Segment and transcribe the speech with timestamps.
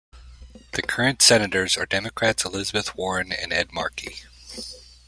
[0.73, 4.15] The current Senators are Democrats Elizabeth Warren and Ed Markey.